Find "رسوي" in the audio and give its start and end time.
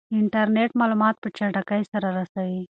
2.17-2.61